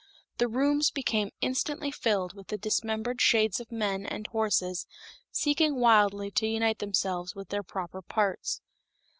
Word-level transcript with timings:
The 0.39 0.47
rooms 0.47 0.89
became 0.89 1.29
instantly 1.41 1.91
filled 1.91 2.33
with 2.33 2.59
dismembered 2.59 3.21
shades 3.21 3.59
of 3.59 3.71
men 3.71 4.03
and 4.07 4.25
horses 4.25 4.87
seeking 5.29 5.75
wildly 5.75 6.31
to 6.31 6.47
unite 6.47 6.79
themselves 6.79 7.35
with 7.35 7.49
their 7.49 7.61
proper 7.61 8.01
parts. 8.01 8.61